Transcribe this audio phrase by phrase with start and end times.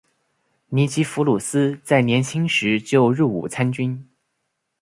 [0.69, 4.09] 尼基弗鲁斯在年轻时就入伍参军。